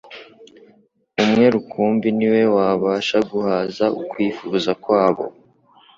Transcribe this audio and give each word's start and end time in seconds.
Umwe 1.23 1.45
rukumbi 1.53 2.07
ni 2.17 2.27
we 2.33 2.41
wabasha 2.55 3.17
guhaza 3.29 3.85
ukwifuza 4.01 4.71
kwabo. 4.83 5.25